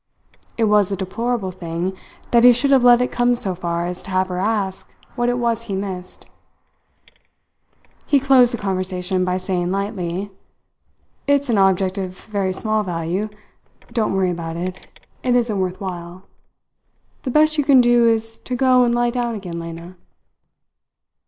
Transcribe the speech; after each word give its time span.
It 0.57 0.63
was 0.63 0.91
a 0.91 0.95
deplorable 0.95 1.51
thing 1.51 1.95
that 2.31 2.43
he 2.43 2.53
should 2.53 2.71
have 2.71 2.83
let 2.83 3.01
it 3.01 3.11
come 3.11 3.35
so 3.35 3.53
far 3.53 3.85
as 3.85 4.01
to 4.01 4.09
have 4.09 4.29
her 4.29 4.39
ask 4.39 4.91
what 5.15 5.29
it 5.29 5.37
was 5.37 5.65
he 5.65 5.75
missed. 5.75 6.25
He 8.07 8.19
closed 8.19 8.51
the 8.51 8.57
conversation 8.57 9.23
by 9.23 9.37
saying 9.37 9.69
lightly: 9.71 10.31
"It's 11.27 11.49
an 11.49 11.59
object 11.59 11.99
of 11.99 12.17
very 12.17 12.51
small 12.51 12.81
value. 12.81 13.29
Don't 13.93 14.15
worry 14.15 14.31
about 14.31 14.57
it 14.57 14.75
it 15.21 15.35
isn't 15.35 15.59
worth 15.59 15.79
while. 15.79 16.23
The 17.21 17.29
best 17.29 17.59
you 17.59 17.63
can 17.63 17.79
do 17.79 18.07
is 18.07 18.39
to 18.39 18.55
go 18.55 18.83
and 18.83 18.95
lie 18.95 19.11
down 19.11 19.35
again, 19.35 19.59
Lena." 19.59 19.97